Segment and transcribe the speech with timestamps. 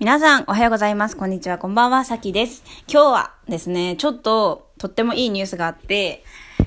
[0.00, 1.16] 皆さん、おはようございます。
[1.16, 2.62] こんにちは、こんばんは、さきです。
[2.86, 6.22] 今日はですね、ちょっと、とってもいいニュースがあって、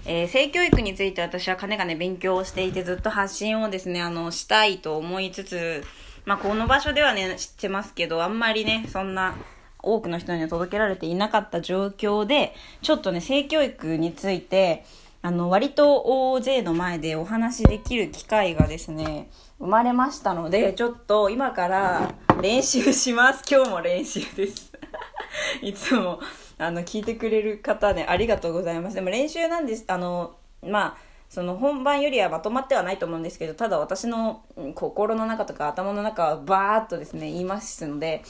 [0.06, 5.82] えー、性教育について私はかねがね勉強をしていてずっと発信をですね、あの、したいと思いつつ、
[6.26, 9.34] まあ、この場所ではね、知ってますけど、あんまりね、そんな、
[9.82, 14.84] 多くの人には届けられていなかった状況で、ちょっとね、性教育について、
[15.24, 16.02] あの、割と
[16.32, 19.30] 大勢の前でお話しできる機会がですね、
[19.60, 23.44] 生まれましたので、ちょっと今から練習します。
[23.50, 24.72] 今日も練習です。
[25.62, 26.20] いつも、
[26.58, 28.96] あの、聞いてくれる方ね、ありがとうございます。
[28.96, 29.86] でも練習なんです。
[29.88, 34.44] あの、まあ、その本番よりはまとまってはないと思うんですけど、ただ私の
[34.76, 38.22] 心の中とか頭の中はバーっとですね、言いますので、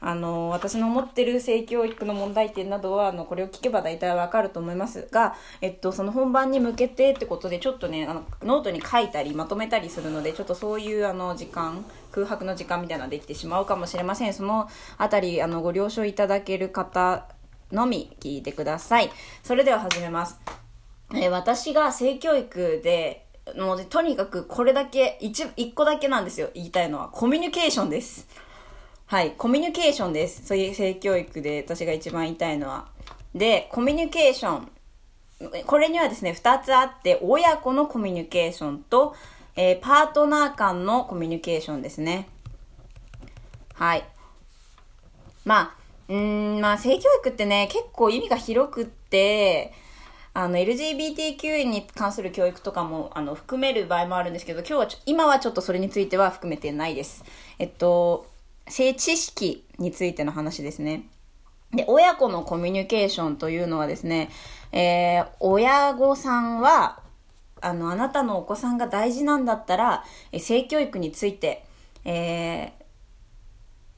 [0.00, 14.32] あの、私の思ってる性教育の問題点などは、あの、これを聞けば大体わかると思いますが、えっと、その本番に向けてってことで、ちょっとね、あの、ノートに書いたり、まとめたりするので、ちょっとそういう、あの、時間、空白の時間みたいなのができてしまうかもしれません。
[14.32, 17.26] そのあたり、あの、ご了承いただける方
[17.72, 19.10] のみ聞いてください。
[19.42, 20.67] それでは始めます。
[21.14, 27.08] え、私が性教育で、もうとにかくこれだけ、一、一個だけなんですよ、言いたいのは。
[27.08, 28.28] コミュニケーションです。
[29.06, 30.46] はい、コミュニケーションです。
[30.46, 32.88] そういう性教育で私が一番言いたいのは。
[33.34, 34.70] で、コミュニケーション。
[35.66, 39.14] これにはですね、二つあって、親子のコミュニケーションと、
[39.56, 42.28] えー、パートナー間のコミュニケーションですね。
[43.72, 44.04] はい。
[45.46, 45.74] まあ、
[46.08, 49.72] うん、まあ、性教育ってね、結構意味が広くって、
[50.38, 57.24] あの、LGBTQ に関する教育とかも、あの、含める場合もあるんですけど、今日はちょ今はちょっとそれについては含めてないです。
[57.58, 58.24] えっと、
[58.68, 61.08] 性知識についての話ですね。
[61.72, 64.30] で、親子のコミュニケーションというのはですね、
[64.70, 67.02] えー、親御さんは、
[67.60, 71.64] あの、あなたのお子さんが大事なんだったら、え性教育について、
[72.04, 72.70] えー、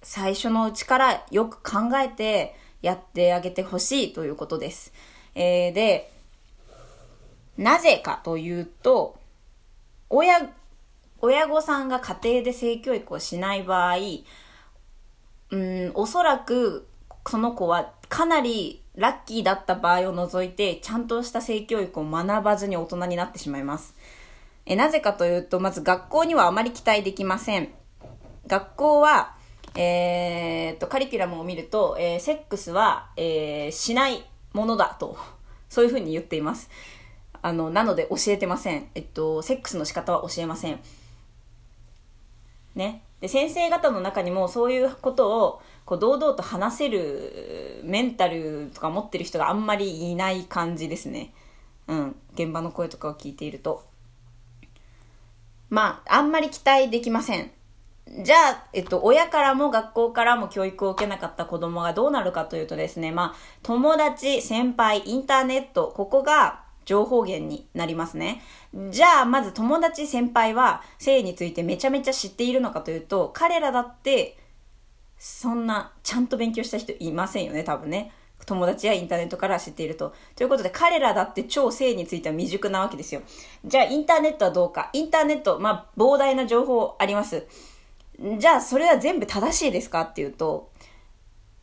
[0.00, 4.94] 最初のうちからよく考えてやってあげてほしいということです。
[5.34, 6.10] えー、で、
[7.60, 9.18] なぜかというと、
[10.08, 10.50] 親、
[11.20, 13.96] 親御さんが家庭で性教育をしない場合、
[15.50, 16.88] うん、おそらく
[17.28, 23.94] その子はかなりラッキーだった場合を除いて、ちゃんとした性教育を学ばずに大人になってしまいます。
[24.64, 27.68] えなぜかというと、まず学校にはあまり期待できません。
[28.46, 29.34] 学校は、
[29.76, 35.18] えー、っと、カリキュラムを見ると、えー、セックスは、えー、しないものだと、
[35.68, 36.70] そういうふうに言っています。
[37.42, 38.88] あの、なので教えてません。
[38.94, 40.80] えっと、セックスの仕方は教えません。
[42.74, 43.02] ね。
[43.20, 51.32] で、先生方の中にもそういうことを、こう、堂々と話せるメンタルとか持ってる人があんまりいない感じですね。
[51.86, 52.16] うん。
[52.34, 53.84] 現場の声とかを聞いていると。
[55.68, 57.50] まあ、あんまり期待できません。
[58.24, 68.42] じゃあ、えっと、親からも学校からも教育を受けなかった子供がどうなるかというとですね、まあ、友達、先輩、インターネット、ここが情報源になりますね。
[68.90, 74.36] じゃあ、まず友達先輩は性についてめちゃめちゃ知っているのかというと、彼らだって、
[75.16, 78.10] そんな、ちゃんと勉強した人いませんよね、多分ね。
[78.44, 80.12] 友達やインターネットから知っていると。
[80.34, 83.22] ということで、彼らだって超性については未熟なわけですよ。
[83.64, 84.90] じゃあ、インターネットはどうか。
[84.92, 87.46] インターネット、まあ、膨大な情報あります。
[88.38, 90.70] じゃあ、それは全部正しいですかっていうと、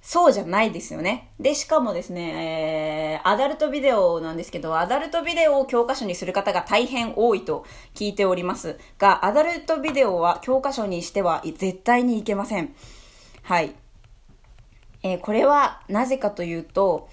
[0.08, 1.32] そうじゃないですよね。
[1.38, 12.74] で、しかもですね、えー、アダルトビデオなんですけど、アダルトビデオを教科書にする方が大変多いと聞いておりますが、アダルトビデオは教科書にしては絶対にいけません。
[13.44, 13.76] はい。
[15.04, 17.10] えー、これはなぜかというと、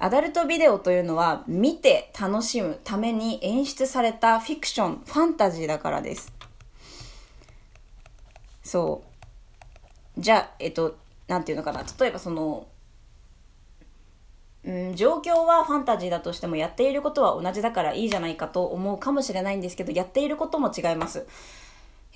[0.00, 6.32] アダルトビデオというのは見て楽しむために演出されたフィクション、ファンタジーだからです。
[8.64, 9.04] そ
[10.16, 10.20] う。
[10.20, 10.96] じゃあ、えっと、
[11.26, 11.84] なんていうのかな。
[11.98, 12.66] 例えばその
[14.64, 21.26] うん状況はファンタジーだとしてもやっていることは同じだからいいじゃないかと思うかもしれないんですけどやっていることも違います。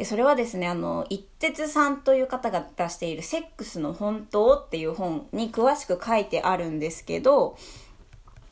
[0.05, 7.57] それはですねあの一徹さんという方が出している「セックスの本当」っていう本に詳しく書いてあるんですけど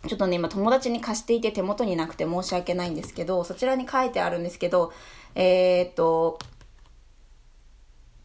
[0.08, 4.92] ちょっとね今友達に貸していて手元になくて申し訳ないんですけどそちらに書いてあるんですけど
[5.36, 6.40] えー、っと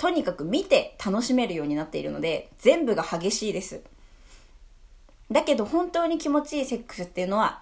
[0.02, 3.82] とにかく見て楽しめるようになっているので、全部が激しいです。
[5.32, 7.62] だけど本当に気持ちいいセックスっていうのは、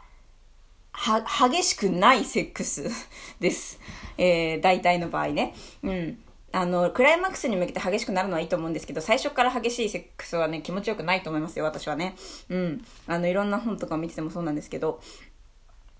[0.93, 2.89] は、激しくないセックス
[3.41, 3.77] です。
[4.17, 5.53] えー、大体の場合ね。
[5.83, 6.23] うん。
[6.53, 12.15] あの、クライマックスに向けて激しくなるのはいいと思うんですけど、最初から激しいセックスはね、気持ちよくないと思いますよ、私はね。
[12.47, 12.85] うん。
[13.05, 15.01] あの、いろんな本とか見ててもそうなんですけど。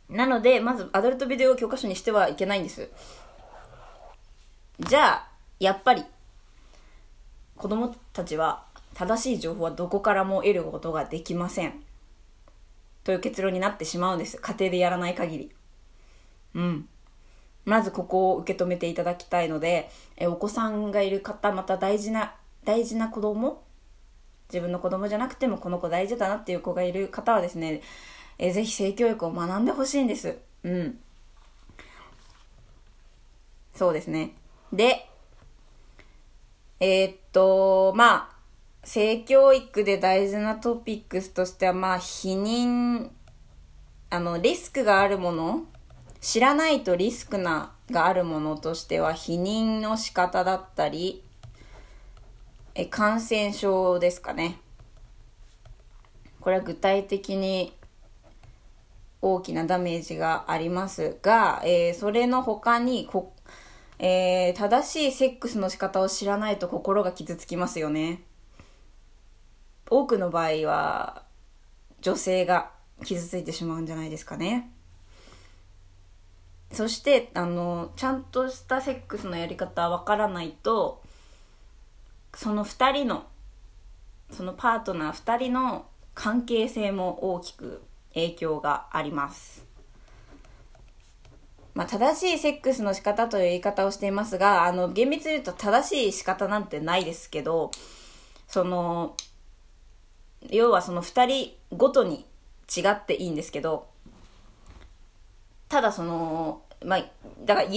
[0.07, 2.89] なので、まず、アダルトビデオを教科書にしてはいけないんです。
[4.79, 5.27] じゃあ、
[5.59, 6.05] やっぱり、
[7.59, 8.63] 子供たちは
[8.93, 11.83] 正しい情報はどこからも得ることができません。
[13.03, 14.37] という結論になってしまうんです。
[14.37, 15.51] 家庭でやらない限り。
[16.55, 16.87] うん。
[17.65, 22.33] まずここを受け止めていただきたいので、えお子さんがいる方、また大事な、
[22.63, 23.61] 大事な子供？
[24.47, 27.81] 自分の子供じゃなくてもこの子大事だなっていう子がいる方はですね、
[28.37, 30.37] えぜひ性教育を学んでほしいんです。
[30.63, 30.99] うん。
[33.75, 34.33] そうですね。
[34.71, 35.08] で、
[36.79, 38.35] えー、っと、まあ、
[38.83, 43.09] 性教育で大事なトピックスとしては、まあ、否認、
[44.09, 45.65] あの、リスクがあるもの、
[46.21, 51.23] 知らないとリスクな、があるものとしては、否認の仕方だったり、
[52.75, 54.59] え、感染症ですかね。
[56.39, 57.73] これは具体的に
[59.21, 63.33] 大きなダメージがありますが、えー、それの他にこ、
[63.99, 68.23] えー、正しいセックスの仕方を知らないと心が傷つきますよね。
[69.89, 71.23] 多くの場合は
[72.01, 72.71] 女性が
[73.03, 74.71] 傷ついてしまうんじゃないですかね。
[76.71, 81.01] そして、あの、ちゃんとしたセックスのやり方わからないと、
[82.35, 83.25] その二人の、
[84.31, 87.81] そのパートナー二人の関係性も大きく
[88.13, 89.68] 影響があります。
[91.79, 97.71] まあ、正しいセックスの仕方という言い方をしていますが、あの、厳密に言うと正しい仕方なんてないですけど、
[98.49, 99.15] その、
[100.49, 102.25] 要はその2人ごとに
[102.75, 103.87] 違っていいんですけど、
[105.69, 107.05] ただその、まあ、
[107.45, 107.69] だから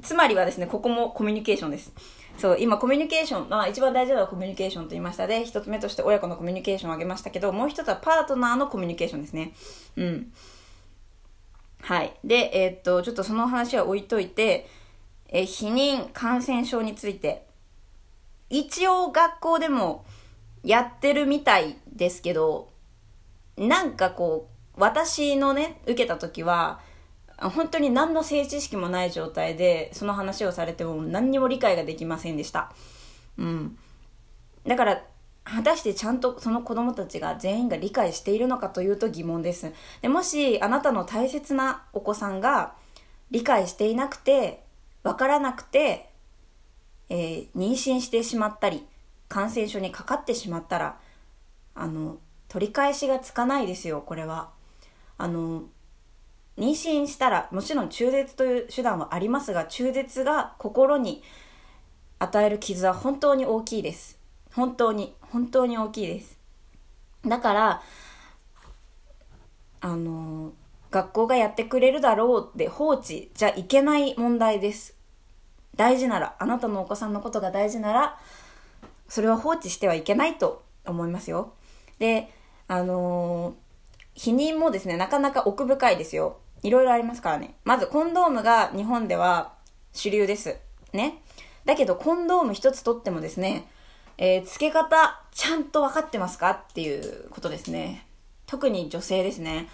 [0.00, 1.92] つまりはですね、ここもコミュニケーションです。
[2.38, 9.52] そう、今コミュニケーション、まあ一番大事なのはコミュニケーションと言いましたで、一つ目として親子のコミュニケーションを挙げましたけど、もう一つはパートナーのコミュニケーションですね。
[9.96, 10.32] うん。
[11.86, 12.12] はい。
[12.24, 14.68] で、えー、っと、ちょっとその話は置いといて、
[15.28, 17.46] え避妊感染症について、
[18.50, 20.04] 一応学校でも
[20.64, 22.70] やってるみたいですけど、
[23.56, 26.80] なんかこう、私のね、受けた時は、
[27.38, 32.72] 本当に何の性知識もない状態で、その話をされても何にも理解ができませんでした。
[33.38, 33.78] うん。
[34.66, 35.04] だから、
[35.46, 39.72] 果たしてちゃんとその子供たちが全員が理解しているのかというと疑問です。
[40.02, 42.74] でもし、あなたの大切なお子さんが
[43.30, 44.64] 理解していなくて、
[45.04, 46.10] わからなくて、
[47.08, 48.84] えー、妊娠してしまったり、
[49.28, 50.98] 感染症にかかってしまったら、
[51.74, 52.18] あの、
[52.48, 54.50] 取り返しがつかないですよ、これは。
[55.16, 55.64] あの、
[56.58, 61.22] 妊娠したらもちろん中絶という手段はありますが中絶が心に
[62.18, 64.15] 与える傷は本当に大きいです
[64.56, 66.38] 本当に本当に大きいです
[67.24, 67.82] だから
[69.80, 70.52] あの
[70.90, 74.96] 学校がやってくれるだろうって放置じゃいけない問題です
[75.76, 78.18] 大事ならあなたのお子さんのことが大事なら
[79.08, 81.52] それは放置してはいけないと思いますよ
[81.98, 82.28] で
[82.66, 83.54] あの
[84.16, 87.54] 避妊もですねなかなか奥深いですよいろいろありますからね。
[87.64, 89.52] まず、コンドームが日本では
[89.92, 90.56] 主流です。
[90.92, 91.22] ね。
[91.64, 93.68] だけど、コンドーム一つとってもですね、
[94.18, 96.50] えー、付け方、ちゃんと分かってますか？
[96.50, 98.06] っていうことですね。
[98.46, 99.68] 特に女性ですね。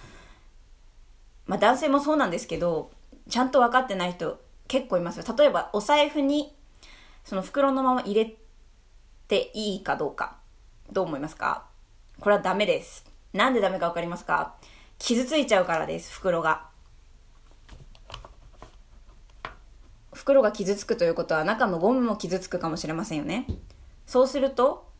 [1.46, 2.90] まあ、男性もそうなんですけど、
[3.28, 5.24] ちゃんと分かってない人結構いますよ。
[5.36, 6.56] 例えば、お財布に、
[7.24, 8.34] その袋のまま入れ
[9.28, 10.38] ていいかどうか。
[10.90, 11.66] どう思いますか？
[12.18, 13.04] これはダメです。
[13.32, 14.56] なんでダメか分かりますか？
[14.98, 16.68] 傷ついちゃうからです、袋が。
[20.12, 23.46] 袋が傷つくということは中のゴムも傷つくかもしれませんよね。
[24.06, 24.90] そうすると、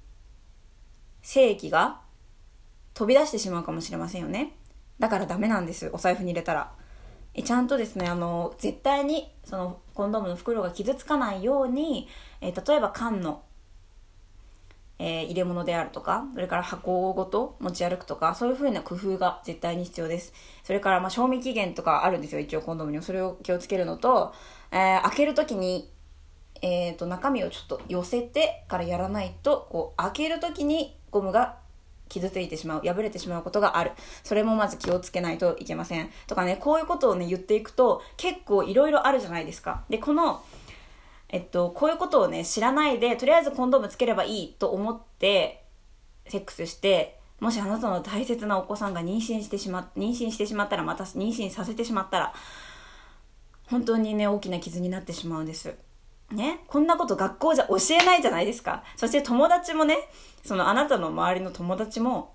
[1.23, 2.01] 精液が
[2.95, 4.57] 飛び出してしまうかもしれませんよね。
[4.99, 5.91] だからダメなんです。
[5.93, 6.73] お財布に入れたら。
[7.35, 12.09] えちゃんとですね、あの、絶対に、その、コンドームの袋が傷つかないように、
[12.41, 13.43] え例えば缶の
[15.05, 20.33] えー、入れ物であるとか、それから箱ごと持ち歩くとか、そういう風な工夫が絶対に必要です。
[20.63, 23.03] それから、まあ、賞味期限とかあるんですよ、一応コンドームにも。
[23.03, 24.33] それを気をつけるのと、
[24.71, 25.92] えー、開けるときに、
[26.63, 31.57] え、ー、と、中身をちょっと寄せてからやらないと、こう、開けるときにゴムが
[32.09, 33.93] 傷ついてしまう、破れてしまうことがある。
[34.23, 36.11] それもまず気をつけないといけません。
[36.27, 39.85] とかね、こういうことをね、言っていくと、結構いろいろあるじゃないですか。
[39.89, 40.43] で、この、
[41.29, 45.65] えっと、こういうことをね、知らないで、とりあえずコンドームつければいいと思って、
[46.29, 52.35] セックスして、もしあなたの大切なお子さんが妊娠してしま、妊娠してしまったら、また妊娠させてしまったら、
[53.69, 55.75] 本当にね、大きな傷になってしまうんです。
[56.33, 58.83] ね、こんなこと学校じゃ教えないじゃないですか。
[58.97, 59.97] そして友達もね、
[60.45, 62.35] そのあなたの周りの友達も、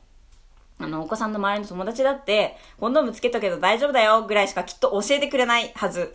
[0.79, 6.13] あの、お子さんの周りの友達だって、コンドームつけたけど大丈夫だよぐらいしかきっと教えてくれないはず。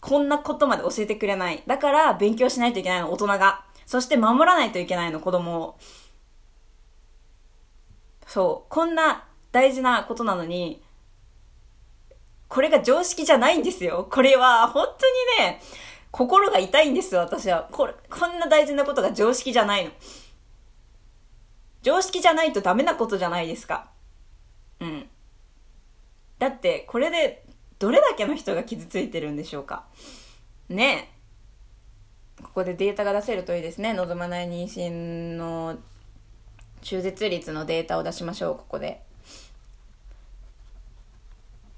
[0.00, 1.62] こんなことまで教えてくれない。
[1.66, 3.64] だから勉強しないといけないの、大人が。
[3.86, 5.78] そして守らないといけないの、子供を。
[8.26, 8.70] そう。
[8.70, 10.82] こんな大事なことなのに、
[12.48, 14.06] これが常識じゃないんですよ。
[14.10, 15.60] これは、本当にね、
[16.14, 17.68] 心が痛いんですよ、私は。
[17.72, 19.90] これ、こんな大事なことが常識じゃないの。
[21.82, 23.90] 常識じゃないとダメなことじゃないですか。
[24.78, 25.08] うん。
[26.38, 27.44] だって、これで、
[27.80, 29.86] どれだけの人が傷ついてるんでしょうか。
[30.68, 31.10] ね
[32.38, 33.92] えここでデータが出せるといいですね。
[33.92, 34.90] 望まない妊娠
[35.34, 35.78] の
[36.82, 39.02] 中絶率のデータを出しましょう、ここで。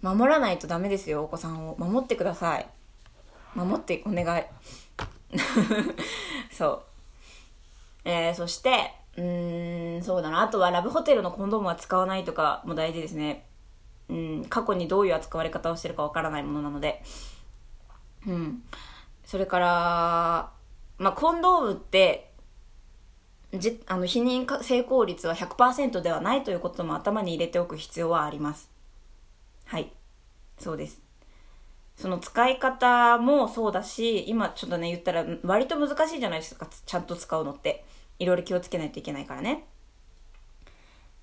[0.03, 1.77] 守らないとダメですよ、お子さんを。
[1.79, 2.69] 守ってください。
[3.57, 4.45] 守ってお願い。
[6.53, 6.83] そう。
[8.05, 10.43] えー、そして、うん、そうだな。
[10.43, 13.47] あとはラブホテルのコンドームは使わないとかも大事ですね。
[14.09, 17.03] うん、過去にどういう扱われ方をしてるかわからないものなので。
[18.27, 18.63] うん。
[19.25, 20.51] それから、
[20.99, 22.31] まあ、コンドームって、
[23.55, 28.71] じあの避妊成功率は100%ではないということも頭に入れておく必要はあります。
[29.65, 29.93] はい。
[30.59, 31.06] そうです。
[31.97, 37.85] その使い方もそうだし、今ちょっとね言ったら割と難しいじゃないですか、ちゃんと使うのって。
[38.19, 39.67] いろいろ気をつけないといけないからね。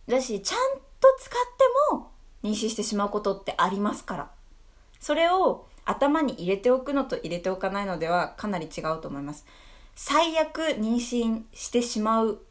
[0.08, 1.40] だし、ちゃんと使っ
[1.92, 2.12] ても
[2.44, 4.32] 妊娠してしまうことってありますから。
[5.00, 9.46] それを頭に入れておくのと入れておかないのではかなり違うと思います。
[9.96, 12.42] 最悪妊娠してしまう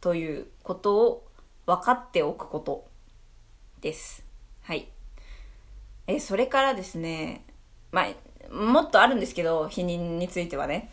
[0.00, 1.26] ということを
[1.66, 2.86] 分かっておくこと
[3.80, 4.24] です。
[4.62, 4.88] はい。
[6.06, 7.44] え、それからですね、
[7.94, 10.90] まあ、もっとあるんですけど、避妊についてはね。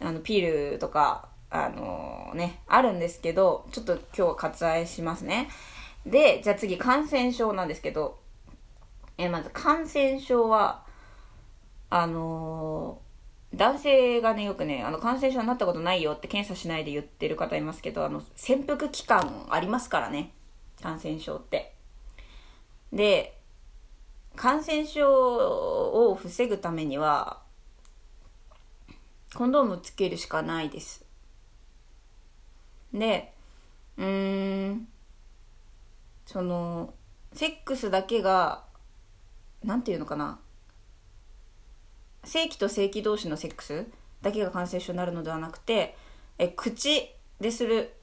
[0.00, 5.50] あの、ピールとか、あのー、ね、あるんですけど、ちょっと今日は割愛しますね。
[6.06, 8.18] で、じゃあ次、感染症なんですけど、
[9.18, 10.82] え、まず感染症は、
[11.90, 20.32] あのー、男性がね、よくね、あの、感染症になったことないよって検査しないで言ってる方いますけど、あの、潜伏期間ありますからね。
[20.80, 21.74] 感染症って。
[22.94, 23.39] で、
[24.40, 27.42] 感染症を防ぐためには、
[29.34, 31.04] コンドームつけるしかないです。
[32.94, 33.34] で、
[33.98, 34.88] うーん、
[36.24, 36.94] その、
[37.34, 38.64] セックスだけが、
[39.62, 40.38] なんていうのかな。
[42.24, 43.84] 正規と正規同士のセックス
[44.22, 45.98] だけが感染症になるのではなくて、
[46.38, 47.94] え口でする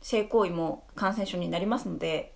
[0.00, 2.33] 性行為も感染症になりますので、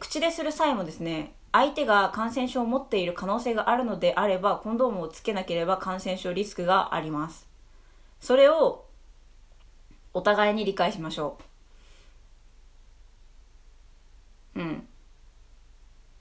[0.00, 7.46] 口でする際もですね、相手が感染症を持っている可能性があるのであれば、コンドームをつけなければ感染症リスクがあります。
[8.20, 8.84] それを
[10.14, 11.38] お互いに理解しましょ
[14.56, 14.60] う。
[14.60, 14.88] うん。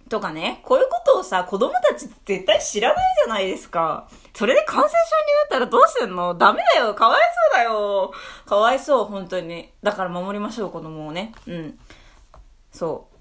[0.10, 4.10] とかね、こういうことをさ、子供たち絶対知らないじゃないですか。
[4.36, 5.00] それで感染症にな
[5.46, 6.36] ったらどうすんの？
[6.36, 6.94] ダメだよ。
[6.94, 7.22] かわい
[7.54, 8.14] そうだよ。
[8.46, 9.72] かわいそう、本当に。
[9.82, 11.34] だから守りましょう、子供をね。
[11.48, 11.80] うん。
[12.72, 13.13] そう。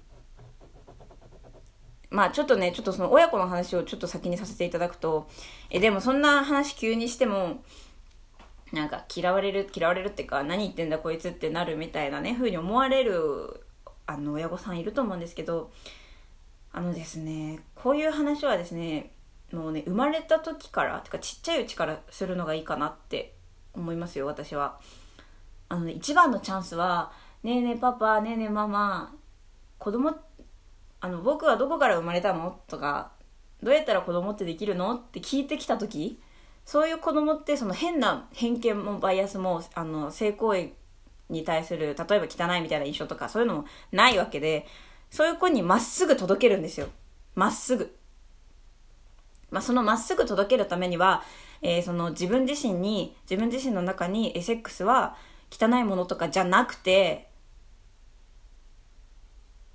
[2.13, 5.27] まあちょっとね、ちょっとその親子の話をちょっと先にさせていただくと、
[5.71, 7.63] え、でもそんな話急にしても、
[8.71, 13.65] なんか嫌われる、嫌われるっていうか、何言ってんだこいつってなるみたいなね、風に思われる、
[14.05, 15.71] あの、親御さんいると思うんですけど、
[16.71, 19.11] あのですね、こういう話はですね、
[19.51, 23.33] もうね、生まれた時から、てかちっちゃいうちからするのがいいかなって
[23.73, 24.79] 思いますよ、私は。
[25.67, 29.15] あのね、一番のチャンスは、ねえねえパパ、ねえねえママ、
[29.79, 30.15] 子供
[31.03, 32.61] あの、僕はどこから生まれたの？
[32.67, 33.11] とか、
[33.61, 34.95] どうやったら子供ってできるの？
[34.95, 36.17] って聞いてきた時、
[36.63, 40.69] そういう子供ってその変な偏見もバイアスも、あの、性行為
[41.29, 44.65] に対する、例えば汚いみたいな印象とか、そういうのもないわけで、
[45.09, 46.87] そういう子にまっすぐ届けるんですよ。
[47.35, 47.93] まっすぐ。
[49.51, 51.21] まあ、そのまっすぐ届けるためには、
[51.61, 55.17] えー、その自分自身に、自分自身の中にエセックスは
[55.51, 57.27] 汚いものとかじゃなくて、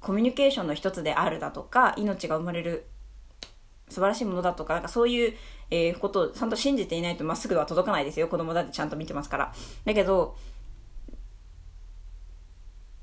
[0.09, 2.87] コミュニケーションの一つであるだとか命が生まれる
[3.91, 5.35] 素晴らしいものだとかなんかそういう、
[5.71, 8.27] えー、ことをちゃんと信じていないとまっすぐは届かないですよ。
[8.29, 9.53] 子供だってちゃんと見てますから。
[9.85, 10.35] だけど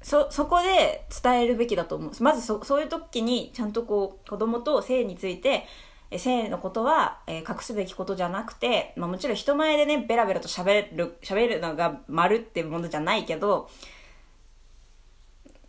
[0.01, 2.23] そそこで伝えるべきだと思う。
[2.23, 5.67] まずそそういう時にちゃんとこう子供と性について
[6.09, 13.69] え性のことは、えー、隠すべきことじゃなくて、まあ、もちろん人前でねベラベラと喋る喋るのが丸ってものじゃないけど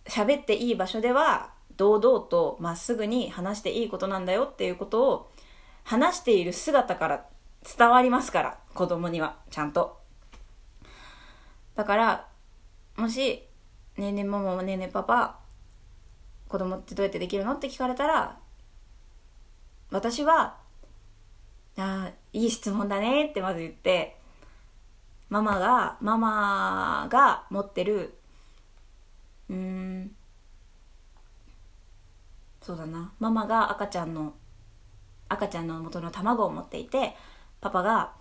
[0.09, 5.31] 喋っていい場所では堂々とまっすぐに話していいことなんだよっていうことを
[5.85, 7.27] 話している姿から
[7.77, 10.01] 伝わりますから子供にはちゃんと
[11.75, 12.29] だから
[12.97, 13.43] もし
[13.99, 15.39] 「ねえねえママねえねえパパ
[16.49, 18.39] 子供ってどうやってできるの?」って聞かれたら
[19.91, 20.57] 私は
[21.79, 24.17] 「ああいい質問だね」ってまず言って
[25.29, 28.16] ママがママが持ってる
[29.51, 30.17] うん
[32.61, 34.35] そうだなママが赤ちゃんの
[35.29, 37.15] 赤ちゃんの元の卵を持っていて
[37.61, 38.13] パパが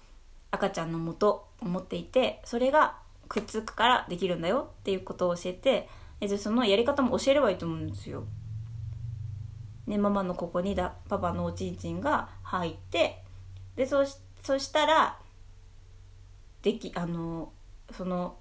[0.51, 5.89] 赤ちゃんの元を持っていてそれがくっつくからできるんだよっていうことを教えて
[6.21, 8.23] えじゃそのやり方も教えればいいと思うんですよ。
[9.87, 13.21] ね、ママのここにだパパのおちんちんが入って
[13.75, 15.17] でそしそしたら
[16.63, 17.51] できあの
[17.91, 18.37] その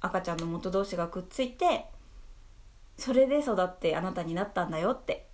[0.00, 1.86] 赤ちゃんの元同士がくっついて
[2.96, 5.26] それで育ってあなたになったんだよって。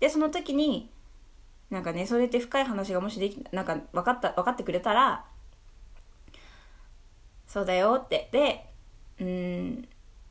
[0.00, 0.90] でその時に
[1.70, 5.24] なんかねそれって深い話がもしできなんか分かった分かってくれたら
[7.46, 8.28] そうだよって。
[8.32, 8.66] で
[9.20, 9.88] うん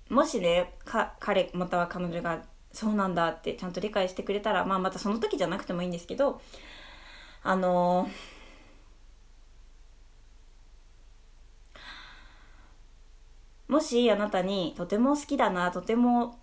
[0.09, 2.43] もしねか彼または彼女が
[2.73, 6.41] そうなんだってちゃんと理解してくれたらまあまたその時じゃなくてもいいんですけど
[7.43, 8.09] あの
[13.71, 16.37] もしあなたにとても好きだなとても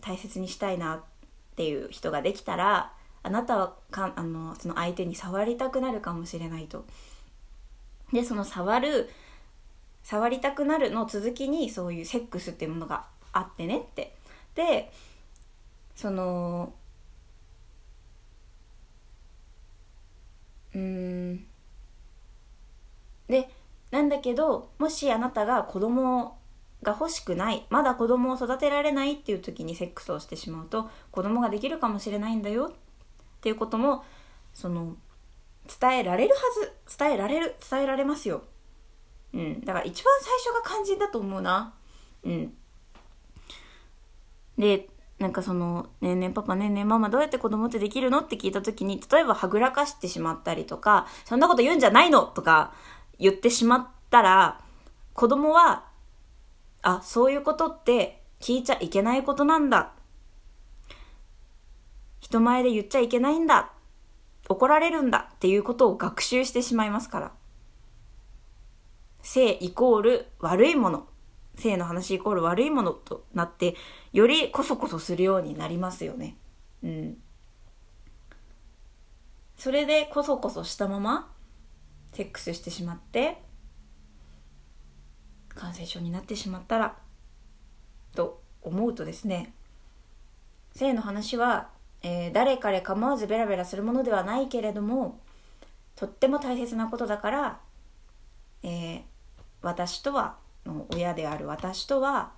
[0.00, 1.00] 大切にしたいなっ
[1.54, 6.86] ていう人ができたらあなたはかあのその相手に触りたくなるかもしれないと。
[8.14, 9.10] でその触る
[10.02, 14.16] 触りたくなるの続きにそういうセックスっていうものがあってねって
[14.54, 14.90] で
[15.94, 16.72] その
[20.74, 21.44] うん
[23.28, 23.50] で
[23.90, 26.39] なんだけどもしあなたが子供
[26.82, 34.04] が欲しくないまだ子供を育てられないっていう時にセックスをしてしまうと子供ができるかもしれないんだよっていうことも
[34.54, 34.96] その
[35.80, 36.40] 伝えられるは
[36.88, 38.42] ず伝えられる伝えられますよ
[39.32, 39.60] うん。
[39.60, 41.74] だから一番最初が肝心だと思うな。
[42.24, 42.54] うん。
[44.58, 52.72] で、なんかその、ねえねえパパねえねえママどうやって子供ってできるのって聞いた時に、例えばはぐらかしてしまったりとか、そんなこと言うんじゃないのとか
[53.18, 54.60] 言ってしまったら、
[55.14, 55.84] 子供は、
[56.82, 59.92] あ、そういうことって聞いちゃいけないことなんだ。
[62.20, 63.72] 人前で言っちゃいけないんだ。
[64.48, 67.32] 怒られるんだっていうことを学習してしまいますから。
[69.22, 71.06] 性イコール悪いもの。
[71.56, 73.76] 性の話イコール悪いものとなって、
[74.12, 76.36] よりこそこそするようになりますよね。
[76.82, 77.18] うん。
[79.56, 81.32] それでこそこそしたまま、
[82.12, 83.42] セックスしてしまって、
[85.60, 86.96] 感染症になってしまったら、
[88.14, 89.52] と思うとですね、
[90.74, 91.68] 性の話は、
[92.02, 95.20] えー、誰彼構わずベラベラするものではないけれども、
[95.96, 97.60] とっても大切なことだから、
[98.62, 99.02] えー、
[99.60, 100.36] 私とは
[100.94, 102.32] 親である私とは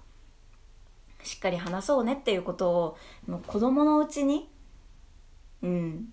[1.22, 4.48] しっかり話そうねっていうことをもう子供のうちに
[5.62, 6.12] うん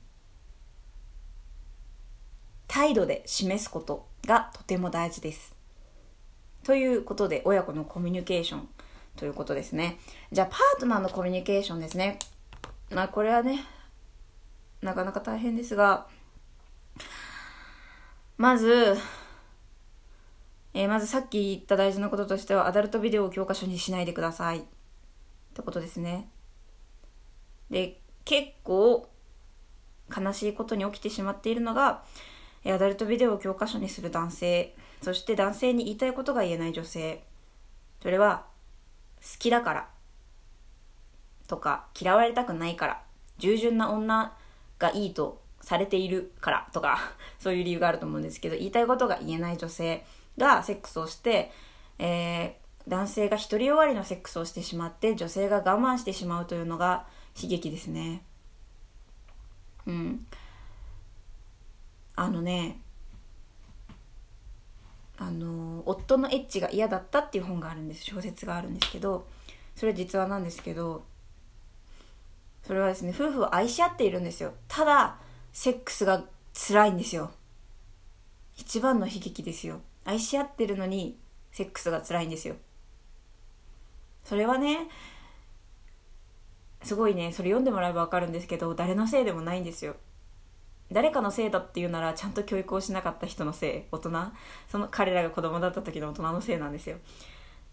[2.68, 5.59] 態度で示すことがとても大事です。
[6.64, 8.70] ということで親子のコミュニケーション
[9.16, 10.00] ということですね。
[10.32, 12.20] じゃあパートナーのコミュニケーションですね。
[12.92, 13.64] まあこれはね
[14.82, 16.08] なかなか大変ですが
[18.38, 18.98] まず
[20.74, 24.60] えー、まずさっき言った大事なこととしては、アダルトビデオを教科書にしないでください。
[24.60, 24.62] っ
[25.54, 26.30] てことですね。
[27.70, 29.10] で、結構
[30.16, 32.04] 悲しいことに起きてしまっているのが、
[32.66, 37.24] アダルトビデオを教科書にする男性、そして男性に言いたいことが言えない女性。
[38.02, 38.46] それは、
[39.22, 39.90] 好きだから。
[41.48, 43.02] とか、嫌われたくないから。
[43.38, 44.36] 従順な女
[44.78, 47.00] がいいとされているからとか、
[47.40, 50.06] そういう理由があると思うんですけど、言いたいことが言えない女性。
[50.40, 51.52] がセックスをして、
[52.00, 57.06] えー、男性が独りよがりのセックスをしてしまって女性が我慢してしまうというのが
[57.40, 58.24] 悲劇ですね
[59.86, 60.26] うん
[62.16, 62.80] あのね
[65.30, 68.04] あの夫のエッチが嫌だったっていう本があるんです。
[68.04, 69.28] 小説があるんですけど
[69.76, 71.04] それ実話なんですけど
[72.64, 74.54] それはですね夫婦を愛し合っているんですよ。
[74.68, 75.18] ただ
[75.54, 77.30] セックスが辛いんですよ。
[78.58, 79.82] 一番の悲劇ですよ。
[80.04, 81.16] 愛し合ってるのに
[81.52, 82.56] セックスが辛いんですよ。
[84.24, 84.88] それはね
[86.82, 89.96] すごいねそれ読んでもらえば分かるんですけど誰のせいでもないんですよ。
[90.92, 94.12] 誰かのせいだっていうならちゃんと教育をしなかった人のせい大人。
[94.68, 96.98] その彼らが子供だった時の大人のせいなんですよ。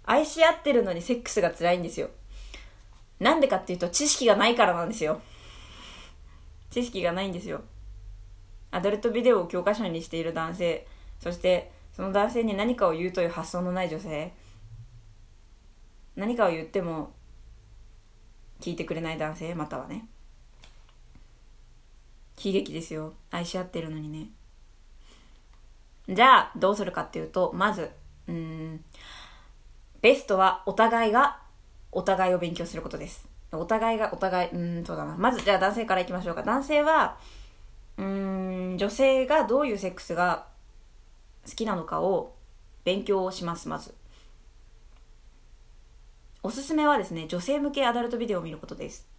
[0.05, 2.11] 愛し合ってるのにセックスが辛いんですよ。
[3.19, 5.21] なんでかっていうと知識がないからなんですよ。
[6.71, 7.63] 知識がないんですよ。
[8.71, 10.87] アダルトビデオを教科書にしている男性。
[11.19, 14.33] そしてその男性に何かを言うという発想のない女性。
[16.17, 17.15] 何かを言っても
[18.61, 20.07] 聞いてくれない男性またはね。
[22.47, 23.13] 悲劇ですよ。
[23.33, 24.29] 愛し合ってるのにね。
[26.09, 27.91] じゃあどうするかっていうとまず
[28.29, 28.85] うん
[30.01, 31.41] ベストはお互いが
[31.91, 33.29] お互いを勉強することです。
[33.51, 35.17] お互いがお互いうんそうだな。
[35.17, 36.45] まずじゃあ男性からいきましょうか。
[36.45, 37.19] 男性は
[37.97, 40.47] うん女性がどういうセックスが
[41.49, 42.37] 好きなのかを
[42.85, 43.93] 勉強しますまず。
[46.45, 49.16] おすすめはですね女性向けアダルトビデオを見ることです。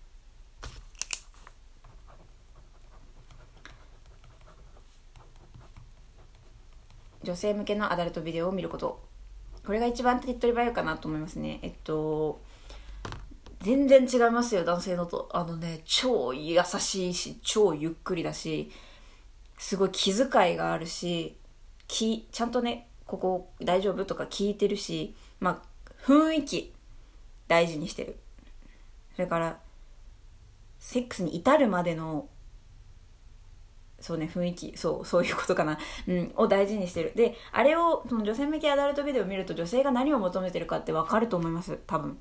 [7.28, 9.04] 女性向けのアダルトビデオを見ること。
[9.66, 11.60] これが一番手っ取り早いかなと思いますね。
[11.62, 12.40] えっと
[13.60, 15.28] 全然違いますよ男性のと。
[15.34, 18.72] あのね超優しいし超ゆっくりだし
[19.58, 21.36] すごい気遣いがあるし
[21.90, 26.74] きちゃんとねここ大丈夫とか聞いてるしまあ雰囲気
[27.50, 28.18] 大事にしてる。
[29.16, 29.60] それから
[30.80, 32.30] セックスに至るまでの
[34.08, 35.78] そうね、雰囲気、そう、 そういうことかな。
[36.08, 37.12] うん、を大事にしてる。
[37.14, 41.78] で、あれを、その女性向けアダルトビデオを見ると女性が何を求めてるかってわかると思います。
[41.86, 42.18] 多分。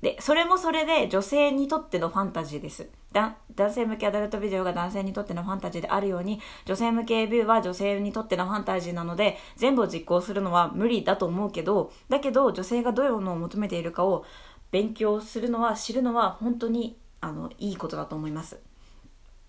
[0.00, 2.88] で、それもそれで女性にとってのファンタジーです。
[3.12, 14.24] だ男性向けアダルトビデオが男性にとってのファンタジーであるように、女性向けビューは女性にとってのファンタジーなので、全部を実行するのは無理だと思うけど、だけど女性がどういうものを求めているかを
[14.70, 18.60] 勉強するのは、知るのは本当に、あの、いいことだと思います。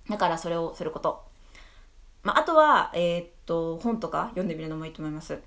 [0.10, 1.24] だからそれをすること。
[2.24, 5.40] まあ、あとは、えー、っと、本とか読んでみるのもいいと思います。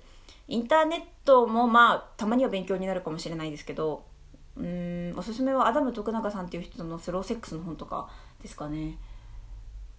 [0.47, 4.03] インターネットもまあ、たまには勉強になるかもしれないですけど、
[4.57, 8.09] うん、おすすめはアダム徳永さんっていう人のスローセックスの本とか
[8.41, 8.97] ですかね。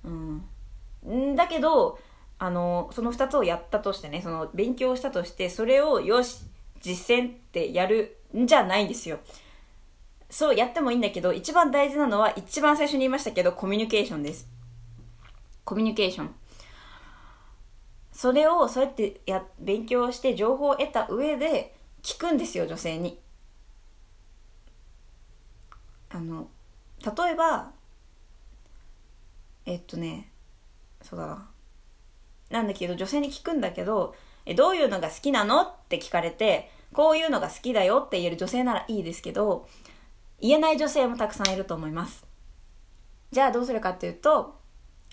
[0.04, 1.36] うん。
[1.36, 1.98] だけど、
[2.38, 6.42] あの、その2つをやったとしてね、その勉強したとして、それをよし、
[6.80, 9.20] 実践ってやるんじゃないんですよ。
[10.30, 14.48] そうやってもいいんだけど、一番大事なのは、一番最初に言いましたけど、コミュニケーションです。
[15.64, 16.34] コミュニケーション。
[18.12, 23.18] それを、そうやってや、勉強して情報を得た上で、聞くんですよ、女性に。
[26.10, 26.48] あの、
[27.04, 27.72] 例えば、
[29.66, 30.30] えっとね、
[31.02, 31.50] そうだな。
[32.50, 34.14] なんだけど、女性に聞くんだけど、
[34.46, 35.62] え、どういうのが好きなの？
[35.62, 39.68] って聞かれて、こういうのが好きだよって言える女性ならいいですけど、
[40.40, 42.24] 言えない女性もたくさんいると思います。
[43.30, 44.60] じゃあどうするかっていうと、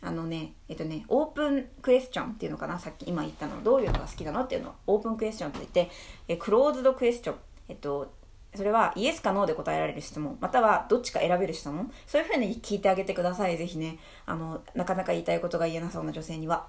[0.01, 5.89] あのね、えっとね、オープンクエスチョンっていうのかな、さっき今言ったの、どういうのが好きなのっていうのをオープンクエスチョンと言って、
[6.27, 7.35] えクローズドクエスチョン。
[7.69, 8.13] えっと、
[8.55, 13.97] それはイエスかノーで答えられる質問、またはどっちか選べる質問、そういうふうに聞いてあげてください、ぜひね。
[14.25, 16.67] あの、なかなか言いたいことが言えなそうな女性には。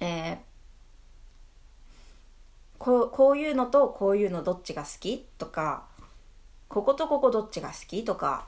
[0.00, 0.38] えー、
[2.78, 5.86] こうこういうのとこういうのどっちが好きとか
[6.70, 8.46] こことここどっちが好きとか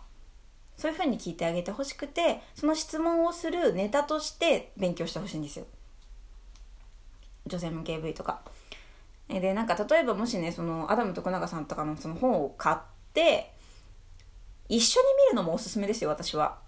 [0.77, 5.67] そういうふうに聞いてあげてほしくてその質問をするネタとして勉強してほしいんですよ。
[7.47, 8.41] 女性向け AV とか。
[9.29, 12.77] でなんか例えばもしねそのアダム徳永さんとかのその本を買っ
[13.13, 13.53] て
[14.69, 16.59] 一緒に見るのもおすすめですよ私は。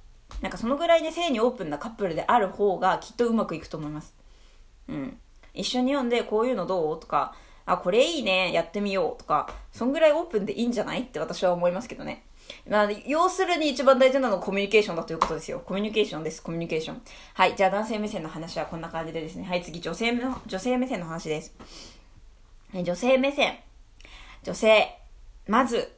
[0.41, 4.15] なんかそのぐらいで性にオープンなカップルである方がきっとうまくいくと思います。
[4.89, 5.19] うん。
[5.53, 12.25] 一緒に読んでこういうのどうとかあ、これいいね、やってみようとか、そんぐらいオープンでいいんじゃないって私は思いますけどね。
[12.69, 15.63] まあ、要するに一番大事なのはコミュニケーションだということですよ。
[15.65, 17.03] コミュニケーションです、コミュニケーション。
[17.35, 19.45] はい、じゃあ男性目線の話はこんな感じでですね。
[19.45, 21.55] はい、次、女性の、女性目線の話です。
[22.75, 23.59] 女性目線。
[24.43, 24.99] 女性。
[25.47, 25.91] まず、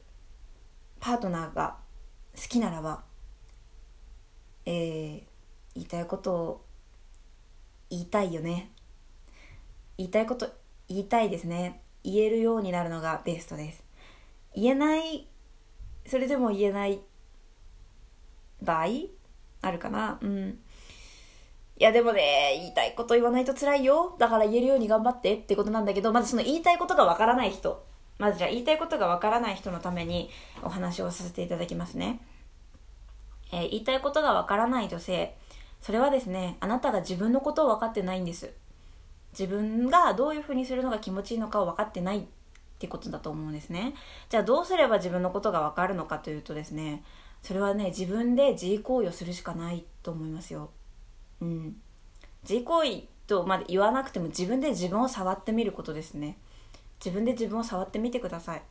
[1.01, 1.77] パートナーが
[2.37, 3.03] 好きならば、
[4.67, 5.23] えー、
[5.75, 6.65] 言いたいことを
[7.91, 8.71] 言いたいよね。
[9.99, 10.53] 言いたいこと
[10.89, 13.83] 言いたいですね言えるようになるのがベストです
[14.55, 15.27] 言えない
[16.07, 17.01] それでも言えない
[18.63, 18.87] 場合
[19.63, 20.19] あるかな？
[20.23, 20.59] うん
[21.79, 24.17] いやでもね、言いたいこと言わないと辛いよ。
[24.19, 27.85] だから言えるように頑張ってってことなんだけど、まずその言いたいことがわからない人。
[28.19, 30.31] まずじゃあ言いたいことがわからない人のために
[30.63, 32.23] お話をさせていただきますね。
[33.53, 35.37] えー、言いたいことがわからない女性。
[35.83, 38.55] それはですね、あなたが自分のことを分かってないんです。
[39.39, 42.23] 自分がどういうふうにするのが気持ちいいのかを分かってないっ
[42.79, 43.95] てことだと思うんですね。
[44.31, 47.05] じゃあどうすれば自分のことが分かるのかというとですね
[47.43, 50.71] それはね自分で自慰行為をするしかないと思いますよ。
[51.41, 51.77] うん。
[52.43, 56.39] 自慰行為とまで言わなくても自分で自分を触ってみることですね。
[57.05, 58.63] 自分で自分を触ってみてください。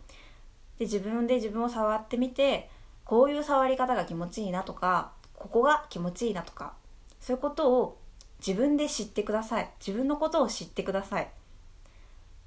[0.79, 2.69] で自分で自分を触ってみて
[3.03, 6.73] こういう触り方が気持ちいいなとかここが気持ちいいなとか
[7.19, 7.97] そういうことを
[8.39, 9.69] 自分で知ってください。
[9.79, 11.29] 自分のことを知ってください。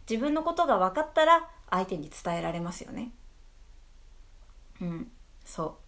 [0.09, 3.13] 自分のことが分かったら相手に伝えられますよね。
[4.81, 5.11] うん
[5.45, 5.79] そ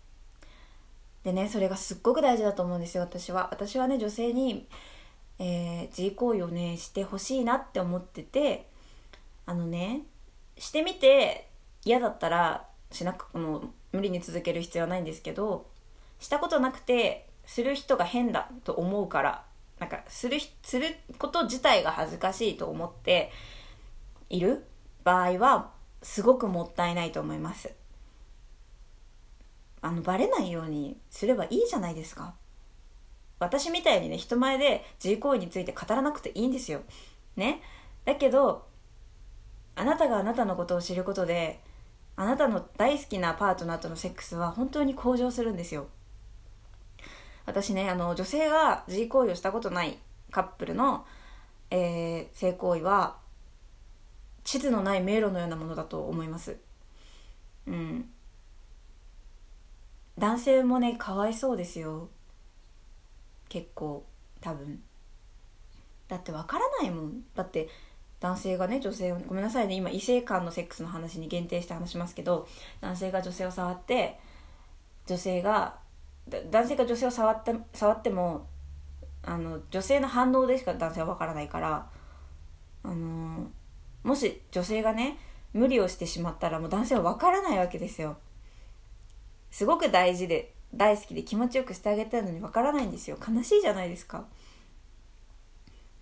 [1.23, 1.25] う。
[1.25, 3.49] でねそれがすっごく大事だと思うんですよ私は。
[3.51, 4.67] 私はね女性に、
[5.39, 8.69] えー、自慰行為をねしてほしいなって思ってて
[9.47, 10.03] あのね
[10.59, 11.49] してみて
[11.85, 15.67] 嫌だったらしなくもう無理に続ける必要はないんですけど
[16.19, 19.45] したことなくてする人が変だと思うから
[19.81, 23.33] なんかするすること自体が恥ずかしいと思って
[24.29, 24.67] いる
[25.03, 27.73] 場合はすごくもったいないと思います。
[29.83, 32.35] あのバレないようにすればいいじゃないですか。
[33.39, 36.83] 私みたいにね人前で自慰行為について語らなくていいんですよ。
[37.37, 37.63] ね。
[38.05, 38.67] だけど
[39.77, 41.61] あなたがあなたのことを知ることで
[42.17, 45.87] あなたの大好きなパートナーとのセックスは本当に向上するんですよ。
[47.51, 49.99] 私ねあの女性が自慰行為をしたことない
[50.31, 51.05] カップルの、
[51.71, 53.17] えー、性行為は
[54.45, 56.57] 地図のない迷路のようなものだと思います。
[57.67, 58.09] うん。
[60.19, 62.09] 男性もねかわいそうですよ。
[63.49, 64.07] 結構
[64.41, 64.83] 多分。
[66.09, 67.23] だってわからないもん。
[67.35, 67.69] だって
[68.21, 72.47] 男性がね女性をごめんなさいね今異性間のセックスの話に限定して話しますけど
[72.81, 74.19] 男性が女性を触って
[75.07, 75.79] 女性が
[76.51, 78.47] 男性が女性を触って触っても
[79.23, 81.87] あの女性の反応でしか男性は分からないから
[82.83, 83.51] あの
[84.03, 85.19] もし女性がね
[85.53, 88.17] 無理をしてしまったらもう男性は分からないわけですよ。
[89.51, 93.19] すごく大事で大好きで気持ちよくしてあげたいのに分からないんですよ。
[93.19, 94.27] 悲しいじゃないですか。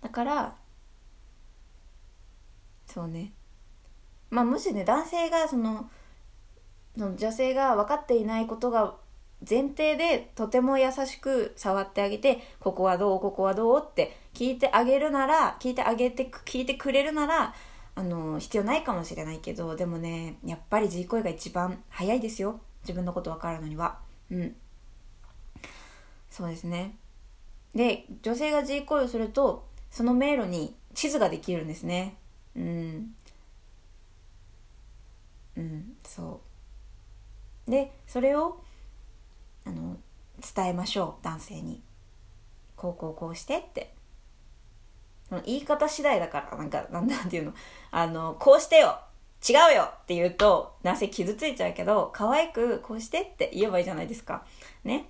[0.01, 0.55] だから
[2.85, 3.33] そうね。
[4.29, 5.89] まあもしね男性がその
[6.95, 8.95] その女性が分かっていないことが
[9.47, 17.53] 前提でとても優しく触ってあげてここはどうここはどうって聞いてあげるなら聞いてあげて聞いてくれるなら
[17.95, 22.59] あの必要ないかもしれないけどでもねやっぱり自声が一番早いですよ。
[22.83, 23.99] 自分のこと分かるのには。
[24.31, 24.55] うん。
[26.29, 26.95] そうですね。
[27.75, 32.15] で女性が G 行為をするとその迷路に地図ができるんですね。
[32.55, 33.15] うん。
[35.57, 36.41] うんそ
[37.67, 37.71] う。
[37.71, 38.61] でそれを
[39.65, 39.97] あの
[40.55, 41.81] 伝えましょう男性に。
[42.75, 43.93] こうこうこうしてって。
[45.45, 47.53] 言い方次第だからなんかなんていうの。
[47.91, 48.99] あのこうしてよ。
[49.47, 49.83] 違うよ。
[49.83, 54.45] って言うと男性傷ついちゃうけど可愛くこうしてって言えばいいじゃないですか。
[54.83, 55.09] ね。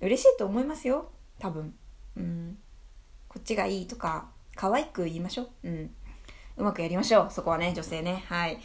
[0.00, 1.10] 嬉しいと思いますよ。
[1.38, 1.74] 多分。
[2.16, 2.58] うん。
[3.28, 5.48] こっちがいいとか可愛く言いましょう。
[5.64, 5.90] うん。
[6.56, 7.30] うまくやりましょう。
[7.30, 8.24] そこはね女性ね。
[8.28, 8.58] はい。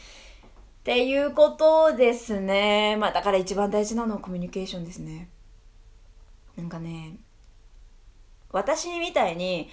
[0.83, 2.97] っていうことですね。
[2.97, 5.29] まあだから一番大事なのはコミュニケーションですね。
[6.57, 7.15] なんかね
[8.51, 9.69] 私みたいに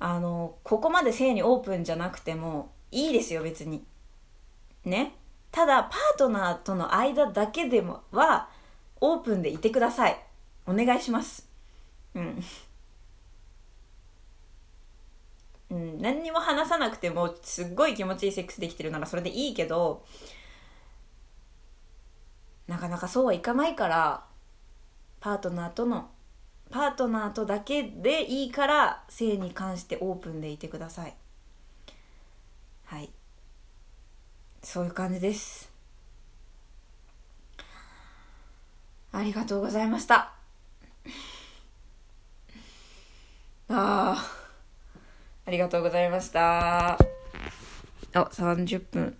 [0.00, 3.84] あのここまで性にオープンじゃなくてもいいですよ別に。
[4.84, 5.14] ね。
[5.52, 8.48] ただパートナーとの間だけでもは
[9.00, 10.18] オープンでいてください。
[10.66, 11.48] お願いします。
[12.16, 12.42] うん。
[15.74, 20.04] うん、何にも話さなくてもすっごい気持ちいいセックスできてるならそれでいいけど
[22.68, 24.24] なかなかそうはいかないから
[25.18, 26.10] パートナーとの
[26.70, 31.14] パートナーとだけでいいから性に関してオープンでいてください。
[32.84, 33.10] はい。
[34.62, 35.72] そういう感じです。
[39.12, 40.32] ありがとうございました。
[43.68, 44.43] ああ
[45.46, 46.94] ありがとうございました。
[46.94, 46.98] あ
[48.12, 49.16] 30分。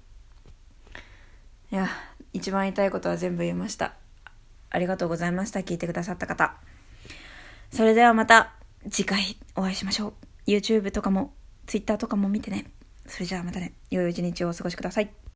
[1.70, 1.88] いや
[2.32, 3.94] 一番言いたいことは全部言いました。
[4.70, 5.60] ありがとうございました。
[5.60, 6.56] 聞いてくださった方。
[7.70, 8.52] それではまた
[8.90, 10.14] 次回お会いしましょ
[10.46, 10.50] う。
[10.50, 11.34] YouTube とかも
[11.66, 12.66] Twitter とかも見てね。
[13.06, 13.72] それじゃあまたね。
[13.90, 15.23] 良い一日をお過ごしください。